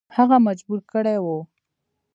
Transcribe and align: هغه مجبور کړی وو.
هغه 0.15 0.37
مجبور 0.47 0.79
کړی 0.91 1.17
وو. 1.23 1.37